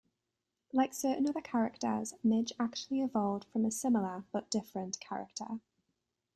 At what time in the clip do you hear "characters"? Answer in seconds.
1.41-2.15